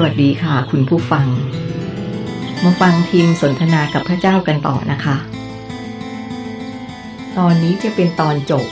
[0.00, 1.26] สวัสดีค่ะ คุณผู้ฟัง
[2.64, 5.16] มาฟังทีมสนทนากับพระเจ้ากันต่อนะคะ
[7.38, 8.66] ตอนนี้จะเป็นตอนจบ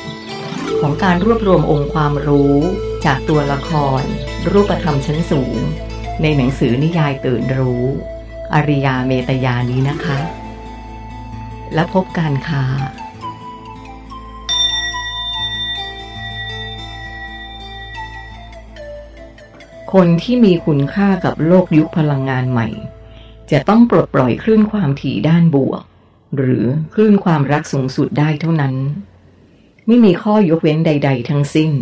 [0.81, 2.57] ของการรวบรวมองค์ความรู้
[3.05, 3.71] จากตัวละค
[4.01, 4.03] ร
[4.51, 5.57] รูปธรรมชั้นสูง
[6.23, 7.85] ในหนังสือนิยายตื่นรู้
[8.55, 10.19] อริยาเมตยานี้นะคะ
[11.75, 12.65] แล้วพบกันค่ะ
[20.01, 22.69] คนที่มีคุณค่ากับโลกยุคพลังงานใหม่
[23.51, 25.83] จะต้องปลดปล่อยคลื่นความถี่ด้านบวก
[26.37, 26.65] หรือ
[26.95, 28.75] คลื่นความรักสูงสุดได้เท่านั้น
[29.87, 31.73] ไม่มีข้อยกเว้นใด ๆ ทั้งสิ้น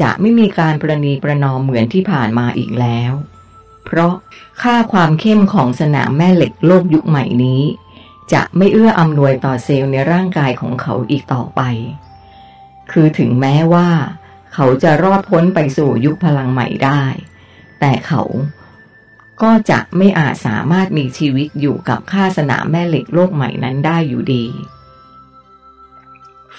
[0.00, 3.12] จะไม่มีการประนีประนอมเหมือนที่ผ่านมาอีกแล้ว
[3.84, 4.14] เพราะ
[4.62, 7.62] ค่าความเข้มของสนามแม่เหล็กโลกยุคใหม่นี้
[8.32, 11.60] จะไม่เอื้ออำนวยต่อเซลล์ในร่างกายของเขาอีกต่อไป
[12.90, 13.88] คือถึงแม้ว่า
[14.58, 17.02] เขาจะรอดพ้นไปสู่ยุคพลังใหม่ได้
[17.80, 18.22] แต่เขา
[19.42, 24.44] ก็จะไม่อาจสามารถมีชีวิตอยู่กับค่าสนามแม่เหล็กโลกใหม่นั้นได้อยู่ดี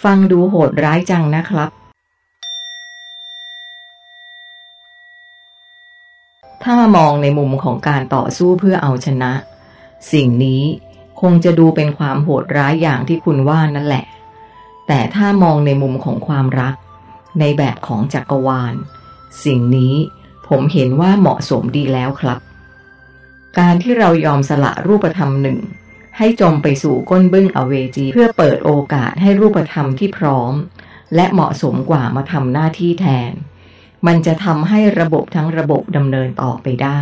[0.04, 1.70] ฟังดูโหดร้ายจังนะครับ
[6.64, 9.32] ถ้ามองในมุมของการต่อสู้เพื่อเอาชนะ
[10.12, 10.64] สิ่งนี้
[11.22, 14.06] คงจะดูเป็นความโหดร้ายอย่างที่คุณว่านั่นแหละ
[14.88, 16.76] แต่ถ้ามองในมุมของความรัก
[17.40, 18.74] ในแบบของจักรวาล
[19.46, 19.96] สิ่งนี้
[20.48, 22.40] ผมเห็นว่าเหมาะสมดีแล้วครับ
[23.60, 25.60] การที่เรายอมสละรูปธรรมหนึ่ง
[26.18, 30.54] ให้จมไปสู่ก้นบึ้งอเวจี เพื่อเปิดโอกาสให้รูปธรรมที่พร้อม
[31.16, 33.32] และเหมาะสมกว่ามาทำหน้าที่แทน
[34.08, 37.02] มันจะทำให้ระบบทั้งระบบดำเนินต่อไปได้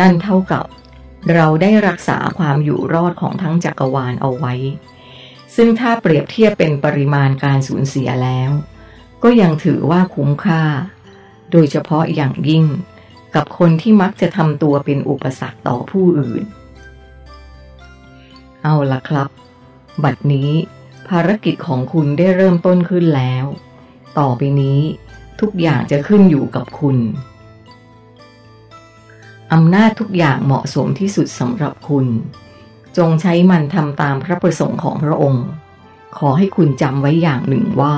[0.00, 0.64] นั่นเท่ากับ
[1.34, 4.54] เราได้รักษาความอยู่รอดของทั้งจักรวาลเอาไว้
[5.56, 8.50] ซึ่งถ้าเปรียบเทียบเป็นปริมาณการสูญเสียแล้ว
[9.22, 10.62] ก็ยังถือว่าคุ้มค่า
[11.52, 12.64] โดยเฉพาะอย่างยิ่ง
[13.34, 16.44] กับคนที่มักจะทำตัวเป็นอุปสรรคต่อผู้อื่น
[18.62, 19.30] เอาละครับ
[20.04, 20.50] บัดนี้
[21.08, 23.44] ภารกิจของคุณได้เริ่มต้นขึ้นแล้ว
[24.18, 24.80] ต่อไปนี้
[25.40, 26.96] ทุกอย่างจะขึ้นอยู่กับคุณ
[29.52, 32.06] อำนาจทุกอย่างเหมาะสมที่สุดสำหรับคุณ
[32.96, 35.46] จงใช้มันทำตามพระประสงค์ของพระองค์
[36.18, 37.96] ขอให้คุณจำไว้อย่างหนึ่งว่า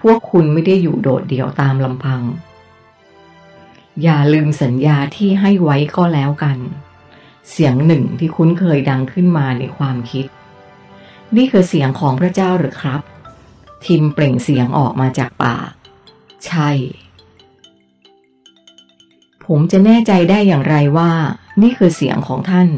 [0.00, 2.22] พวกคุณไม่ได้อยู่โดดเดี่ยวตามลำพัง
[4.02, 6.58] อย่าลืมสัญญาที่ให้ไว้ก็แล้วกัน
[7.50, 10.26] เสียงหนึ่งที่คุ้นเคยดังขึ้นมาในความคิด
[11.36, 13.00] นี่คือเสียงของพระเจ้าหรือครับ
[13.84, 15.70] ทิมเปล่งเสียงออกมาจากปาก
[16.46, 16.70] ใช่
[19.46, 21.12] ผมจะแน่ใจได้อย่างไรว่า
[21.62, 22.68] นี่คือเสียงของท่าน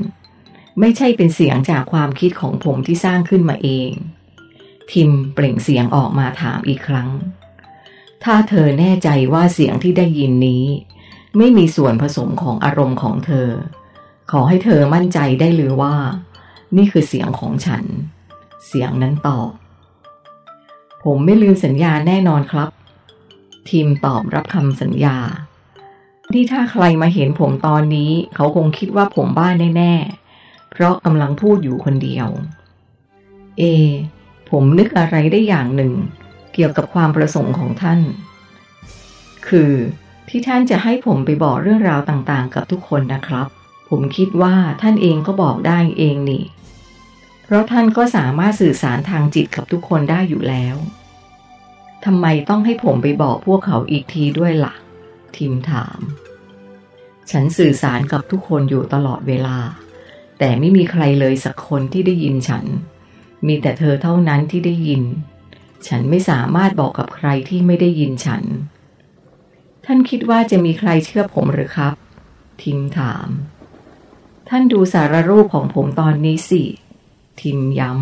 [0.80, 3.90] ไม่ใช่เป็นเสียงจากความคิดของผมที่สร้างขึ้นมาเอง
[4.92, 7.08] ทิมเปล่งเสียงออกมาถามอีกครั้ง
[8.24, 10.64] ถ้าเธอแน่ใจว่าเสียงที่ได้ยินนี้
[11.36, 13.48] ไม่มีส่วนผสมของอารมณ์ของเธอ
[14.30, 15.96] ขอให้เธอมั่นใจได้เลยว่า
[16.76, 17.84] นี่คือเสียงของฉัน
[18.66, 19.50] เสียงนั้นตอบ
[21.04, 22.70] ผมไม่ลืมสัญญาแน่นอนครับ
[23.70, 25.16] ทีมตอบรับคำสัญญา
[26.34, 29.94] ที่ถ้าใครมาเห็นผมตอนนี้ เขาคงคิดว่าผมบ้าแน่
[30.32, 32.28] ๆ เพราะกำลังพูดอยู่คนเดียว
[33.58, 33.62] เอ
[34.50, 35.92] ผมนึกอะไรได้อย่างหนึ่ง
[36.54, 38.00] เกี่ยวกับความประสงค์ของท่าน
[39.48, 39.72] คือ
[40.28, 43.46] ที่ท่านจะให้ผมไปบอกเรื่องราวต่างๆ กับทุกคนนะครับ
[43.88, 46.44] ผมคิดว่าท่านเองก็บอกได้เองนี่
[47.44, 50.76] เพราะท่านก็สามารถสื่อสารทางจิตกับทุกคนได้อยู่แล้ว
[52.04, 54.74] ทำไมต้องให้ผมไปบอกพวกเขาอีกทีด้วยละ่ะ
[55.36, 56.00] ทิมถาม
[57.30, 59.58] ฉันสื่อสารกับทุกคนอยู่ตลอดเวลา
[60.38, 62.64] แต่ไม่มีใครเลยสักคนที่ได้ยินฉัน
[63.46, 65.02] มีแต่เธอเท่านั้นที่ได้ยิน
[65.86, 68.42] ฉันไม่สามารถบอกกับใครที่ไม่ได้ยินฉัน
[69.84, 71.94] ท่านคิดว่าจะมีใครเชื่อผมหรือครับ
[72.62, 73.28] ทิมถาม
[74.48, 76.62] ท่านดูสารรูปของผมตอนนี้สิ
[77.40, 78.00] ทิมย้ำ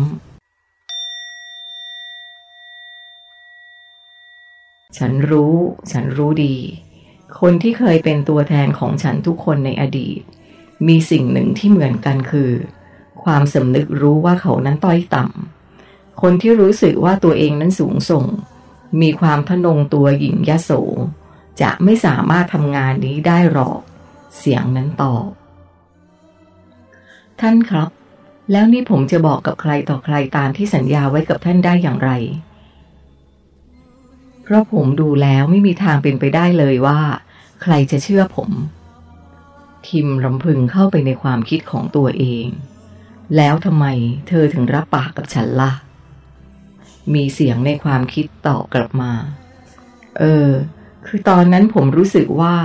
[4.97, 5.53] ฉันรู้
[5.91, 6.55] ฉันรู้ดี
[7.39, 10.19] คนที่เคยเป็นตัวแทนของฉันทุกคนในอดีต
[10.87, 12.51] มีสิ่งหนึ่งที่เหมือนกันคือ
[13.23, 18.25] ความสำนึกรู้ว่าเขานั้นต้อยต่ำ คนที่รู้สึกว่าตัวเองนั้นสูงส่ง
[19.01, 20.71] มีความทะนงตัวหญิงยโส
[21.61, 23.79] จะไม่สามารถทำงานนี้ได้หรอก
[24.37, 25.27] เสียงนั้นตอบ
[27.39, 27.89] ท่านครับ
[28.51, 32.11] แล้วนี่ผมจะบอกกับใครต่อใครตามที่สัญญาไว้กับท่านได้อย่างไร
[34.43, 36.99] เพราะผมดูแล้วไม่มีทางเป็นไปได้เลยว่า
[37.63, 38.51] ใครจะเชื่อผม
[39.87, 42.45] ทิมรำพึงเข้าไปในความคิดของตัวเอง
[43.35, 43.85] แล้วทำไม
[44.27, 45.71] เธอถึงรับปากกับฉันละ่ะ
[47.13, 49.11] มีเสียงในความคิดตอบกลับมา
[50.19, 50.49] เออ
[51.07, 52.55] คือตอนนั้นผมรู้สึกว่า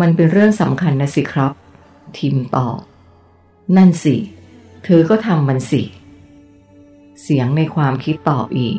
[0.00, 1.52] มันเป็นเรื่องสำคัญนะสิครับ
[2.18, 2.80] ทิมตอบ
[3.76, 4.16] นั่นสิ
[4.84, 5.82] เธอก็ทำมันสิ
[7.22, 8.78] เสียงในความคิดตอบอีก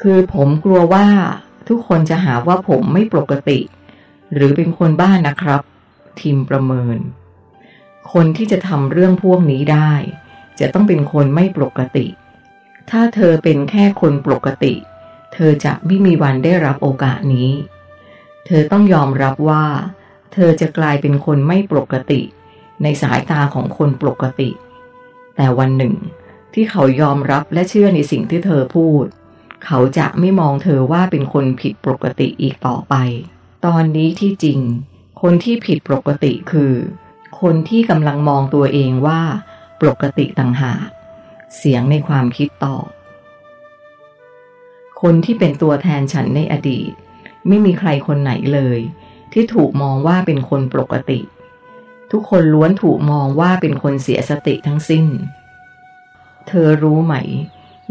[0.00, 1.06] คือผมกลัวว่า
[1.68, 3.58] ทุกคนจะหาว่าผมไม่ปกติ
[4.32, 5.60] หรือเป็นคนบ้านนะครับ
[6.20, 6.98] ทิมประเมิน
[8.12, 9.92] คนที่จะทำเรื่องพวกนี้ได้
[10.60, 12.06] จะต้องเป็นคนไม่ปกติ
[12.90, 14.74] ถ้าเธอเป็นแค่คนปกติ
[15.32, 17.50] เธอจะไม่มีวันได้รับโอกาสนี้
[18.46, 19.64] เธอต้องยอมรับว่า
[20.32, 22.20] เธอจะกลายเป็นคนไม่ปกติ
[22.82, 24.50] ในสายตาของคนปกติ
[25.36, 25.94] แต่วันหนึ่ง
[26.54, 29.04] ที่เขายอมรับและเชื่อในสิ่งที่เธอพูด
[29.66, 32.94] เขาจะไม่มองเธอว่าเป็นคนผิดปกติอีกต่อไป
[33.66, 34.60] ตอนนี้ที่จริง
[35.22, 36.72] คนที่ผิดปกติคือ
[37.40, 39.20] คนที่กำลังมองตัวเองว่า
[39.80, 40.88] ปกติต่างหาก
[41.56, 42.86] เสียงในความคิดตอบ
[45.02, 46.90] คนที่เป็นตัวแทนฉันในอดีต
[47.48, 48.78] ไม่มีใครคนไหนเลย
[49.32, 51.20] ที่ถูกมองว่าเป็นคนปกติ
[52.10, 55.06] ทุกคนล้วนถูกมองว่าเป็นคนเสียสติทั้งสิ้น
[56.48, 57.14] เธอรู้ไหม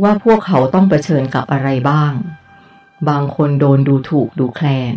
[0.02, 2.14] ว่าพวกเขาต้องเผชิญกับอะไรบ้าง
[3.10, 4.96] บางคนโดนดูถูกดูแคลน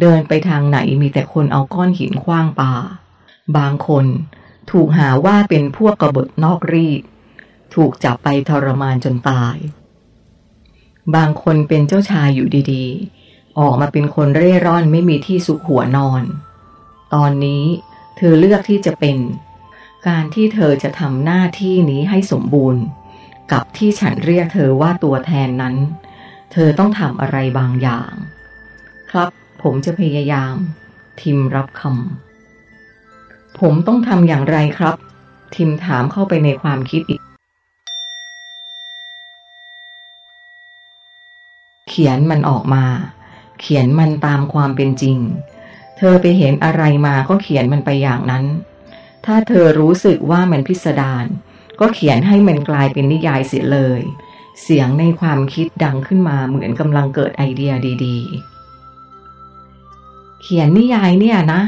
[0.00, 2.72] เดินไปทางไหนมีแต่คนเอาก้อนหินคว้างปา
[3.56, 4.06] บางคน
[4.70, 7.02] ถูกหาว่าเป็นพวกกบฏนอกรีด
[7.74, 9.56] ถูกจับไปทรมานจนตาย
[11.14, 16.22] บางคนเป็นเจ้าชายอยู่ดีๆ ออกมาเป็นคนเร่ร่อนไม่มีที่สุขหัวนอน
[17.14, 17.64] ตอนนี้
[18.16, 19.16] เธอเลือกที่จะเป็น
[20.08, 22.82] การที่เธอจะทำหน้าที่นี้ให้สมบูรณ์
[23.52, 25.76] กับที่ฉันเรียกเธอว่าตัวแทนนั้น
[26.52, 28.12] เธอต้องทำอะไรบางอย่าง
[29.10, 29.28] ครับ
[29.62, 30.54] ผมจะพยายาม
[31.20, 32.25] ทิมรับคำ
[33.60, 34.94] ผมต้องทำอย่างไรครับ
[35.54, 37.20] ทิมถามเข้าไปในความคิดอีก
[41.88, 42.84] เขียนมันออกมา
[43.60, 45.18] เขียนมันตามความเป็นจริง
[45.96, 48.44] เธอไปเห็นอะไรมาก็เขียนมันไปอย่างนั้น
[49.24, 51.26] ถ้าเธอรู้สึกว่ามันพิสดาร
[51.80, 54.02] ก็เขียนให้มันกลายเป็นนิยายเสียเลย
[54.62, 57.72] เสียงในความคิดดังขึ้นมาเหมือนกำลังเกิดไอเดีย
[58.04, 58.16] ดี
[59.54, 61.62] ๆ เขียนนิยายเนี่ยนะ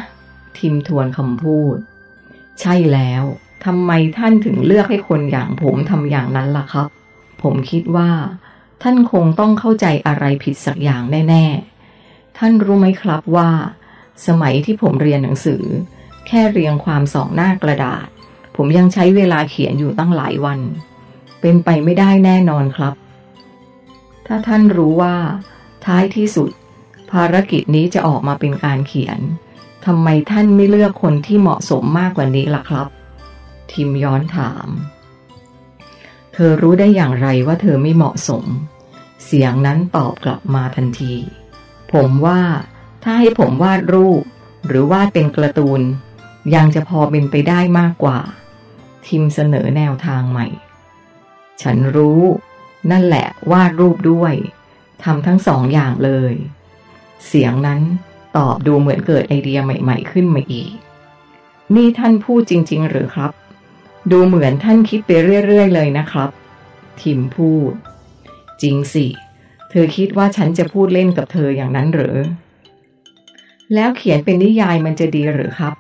[0.59, 1.77] ทิมทวนคำพูด
[2.61, 3.23] ใช่แล้ว
[3.65, 6.89] ทำไมท่านถึงเลือกให้คนอย่างผมทำอย่างนั้นล่ะครับ
[7.43, 8.11] ผมคิดว่า
[8.83, 11.45] ท่านคงต้องเข้าใจอะไรผิดสักอย่างแน่
[11.93, 13.51] ๆ ท่านรู้ไหมครับว่า
[14.27, 15.63] สมัยที่ผมเรียนหนังสือ
[16.27, 18.07] แค่เรียงความสองหน้ากระดาษ
[18.57, 20.61] ผมยังใช้เวลาเขียนอยู่ตั้งหลายวัน
[21.41, 22.95] เป็นไปไม่ได้แน่นอนครับ
[24.27, 25.17] ถ้าท่านรู้ว่า
[25.85, 26.51] ท้ายที่สุด
[27.11, 29.19] ภารกิจนี้จะออกมาเป็นการเขียน
[29.91, 32.87] ทำไมท่านไม่เลือกคนที่เหมาะสมมากกว่านี้ล่ะครับ
[33.73, 34.69] ทิมย้อนถาม
[36.33, 38.45] เธอรู้ได้อย่างไรว่าเธอไม่เหมาะสม
[39.25, 41.15] เสียงนั้นตอบกลับมาทันที
[41.93, 42.41] ผมว่า
[43.03, 44.23] ถ้าให้ผมวาดรูป
[44.67, 45.81] หรือวาดเป็นกร์ตูน
[46.55, 48.19] ยังจะพอเป็นไปได้มากกว่า
[49.07, 50.47] ทิมเสนอแนวทางใหม่
[51.63, 52.21] ฉันรู้
[52.91, 54.35] นั่นแหละวาดรูปด้วย
[55.03, 56.35] ทำทั้งสองอย่างเลย
[57.27, 57.81] เสียงนั้น
[58.37, 60.71] ตอบดูเหมือนเกิดไอเดียใหม่ ๆ ขึ้นมาอีก
[61.75, 63.33] นี่ท่านพูดจริง ๆ หรือครับ
[64.11, 65.11] ดูเหมือนท่านคิดไป
[65.47, 66.29] เรื่อย ๆ เลยนะครับ
[67.01, 67.73] ทิมพูด
[68.63, 69.07] จริงสิ
[69.71, 72.17] เธอคิดว่าฉันจะพูดเล่นกับเธออย่างนั้นหรือ
[73.75, 75.75] แล้วเขียนเป็นนิยายมันจะดีหรือครับ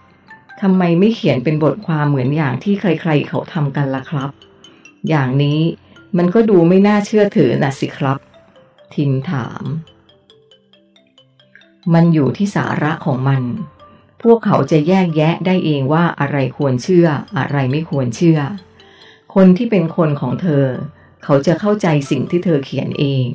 [0.61, 4.31] ทำไมไม่เขียนเป็นบทความเหมือนอย่างที่ใคร ๆ เขาทำกันล่ะครับ
[5.09, 5.61] อย่างนี้
[6.19, 8.19] มันก็ดูไม่น่าเชื่อถือนะสิครับ
[8.95, 9.64] ทิมถาม
[11.95, 13.42] มันอยู่ที่สาระของมัน
[14.23, 17.07] พวกเขาจะแยกแยะได้เองว่าอะไรควรเชื่อ
[17.38, 18.40] อะไรไม่ควรเชื่อ
[19.35, 20.66] คนที่เป็นคนของเธอ
[21.25, 23.26] เขาจะเข้าใจสิ่งที่เธอเขียนเอง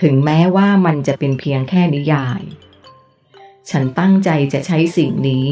[0.00, 2.42] ถึงแม้ว่ามันจะเป็นเพียงแค่นิยาย
[3.70, 5.46] ฉันตั้งใจจะใช้สิ่งนี้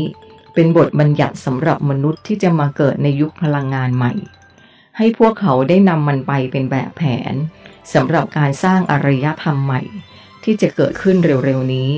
[0.54, 4.12] เป็นบทบัญญัติสำหรับมนุษย์ที่จะมาเกิดในยุคพลังงานใหม่
[4.96, 7.02] ให้พวกเขาได้นำมันไปเป็นแบบแผ
[7.32, 7.34] น
[7.94, 9.82] สำหรับการสร้างอารยธรรมใหม่
[10.44, 11.90] ที่จะเกิดขึ้นเร็วๆนี้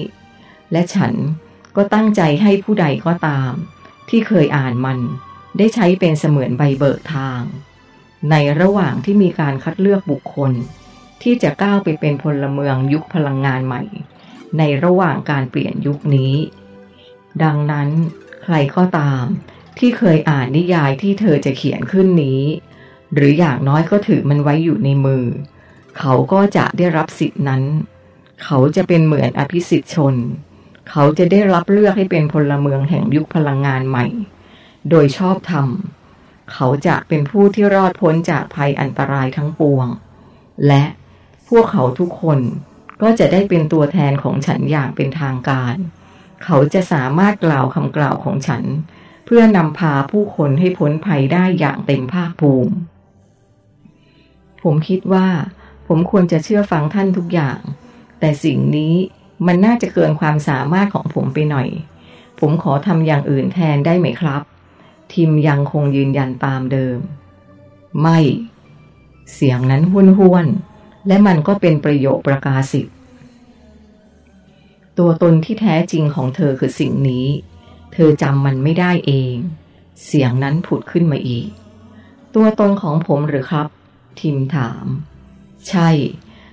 [0.73, 1.15] และฉัน
[1.77, 3.53] ก็ตั้งใจให้ผู้ใดก็ตาม
[4.09, 4.99] ที่เคยอ่านมัน
[5.59, 7.43] ได้ใช้เป็นเสมือนใบเบิกทาง
[8.31, 10.53] ในระหว่างที่มีการคัดเลือกบุคคล
[11.23, 13.83] ที่จะก้าวไปเป็นพลเมืองยุคพลังงานใหม่
[14.59, 16.35] ในระหว่างการเปลี่ยนยุคนี้
[17.43, 17.89] ดังนั้น
[18.43, 19.23] ใครก็ตาม
[19.79, 22.43] ที่เคยอ่านนิยายที่เธอจะเขียนขึ้นนี้
[23.15, 25.25] หรืออย่างน้อยก็ถือมันไว้อยู่ในมือ
[25.99, 27.63] เขาก็จะได้รับสิทธินั้น
[28.45, 30.15] เขาจะเป็นเหมือนอภิสิทธิชน
[30.90, 34.07] เขาจะได้รับเลือกให้เป็นพลเมืองแห่งยุคพลังงานใหม่
[34.90, 35.68] โดยชอบธรรม
[36.52, 39.87] เขาจะเป็นผู้ที่รอดพ้นจากภัยอันตรายทั้งปวง
[40.66, 40.85] และ
[41.49, 42.40] พวกเขาทุกคน
[43.02, 45.76] ก็จะได้เป็นตัวแทนของฉันอย่างเป็นทางการ
[46.45, 48.64] เขาจะสามารถกล่าวคำกล่าวของฉัน
[49.26, 52.73] เพื่อนำพาผู้คนให้พ้นภัยได้อย่างเต็มภาคภูมิ
[54.62, 55.28] ผมคิดว่า
[55.87, 57.59] ผมควรจะเชื่อฟังท่านทุกอย่าง
[58.21, 58.95] แต่สิ่งนี้
[59.47, 61.68] มันน่าจะเกินความสามารถของผมไปหน่อย
[62.40, 64.42] ผมขอทำอย่างอื่นแทนได้ไหมครับ
[65.12, 66.99] ทิมยังคงยืนยันตามเดิม
[68.00, 68.18] ไม่
[69.35, 70.47] เสียงนั้นห้วนห้วน
[71.07, 72.95] และมันก็เป็นประโยคประกาศสิทธิ์
[74.99, 77.26] ตัวตนที่แท้จริงของเธอคือสิ่งนี้
[77.92, 79.35] เธอจำมันไม่ได้เอง
[80.07, 81.49] เสียงนั้นผุดขึ้นมาอีก
[82.35, 83.66] ตัวตนของผมหรือครับ
[84.21, 84.87] ทิมถาม
[85.68, 85.88] ใช่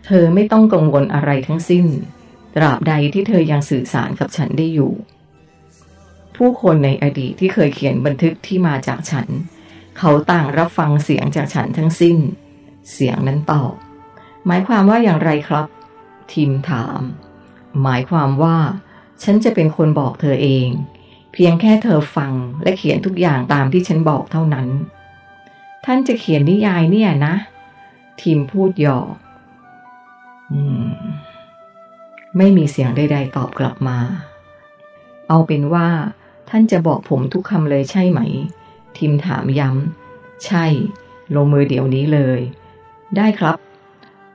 [0.06, 1.86] เธอไม่ต้องกังวลอะไรทั้งสิ้น
[2.56, 4.94] ตราบใดที่เธอยังสื่อสารกับฉันได้อยู่
[6.36, 9.28] ผู้คนในอดีตที่เคยเขียนบันทึกที่มาจากฉัน
[9.98, 12.18] เขาต่างรับฟังเสียงจากฉันทั้งสิ้น
[12.92, 13.74] เสียงนั้นตอบ
[14.46, 15.68] หมายความว่าอย่างไรครับ
[16.32, 17.02] ทิมถาม
[17.84, 18.58] หมายความว่า
[19.24, 20.68] ฉันจะเป็นคนบอกเธอเอง
[21.34, 22.34] เพียงแค่เธอฟัง
[22.64, 24.68] และเขียนทุกอย่างตามที่ฉันบอกเท่านั้น
[25.86, 27.36] ท่านจะเขียนนิยายเนี่ยนะ
[28.22, 29.16] ทีมพูดหยอก
[30.52, 30.62] อื
[30.94, 31.05] ม
[32.38, 33.98] ไม่มีเสียงใดๆตอบกลับมา
[35.30, 35.88] เอาเป็นว่า
[36.50, 38.20] ท่านจะบอกผมทุกคำเลยใช่ไหม
[38.98, 40.66] ทีมถามย้ำ ใช่
[41.36, 42.40] ลงมือเดี๋ยวนี้เลย
[43.18, 43.58] ได้ครับ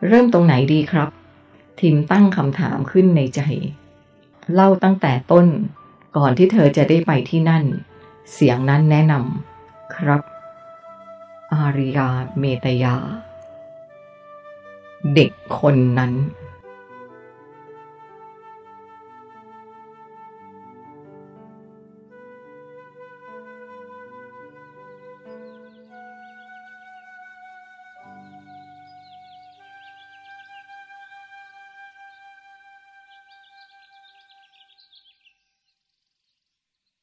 [0.07, 1.09] เริ่มตรงไหนดีครับ
[1.80, 3.40] ทิมตั้งคำถามขึ้นในใจ
[4.54, 5.47] เล่าตั้งแต่ต้น
[6.16, 7.64] ก่อนที่เธอจะได้ไปที่นั่น
[8.33, 10.23] เสียงนั้นแนะนำครับ
[11.52, 12.97] อาริยาเมตยา
[15.14, 16.12] เด็กคนนั้น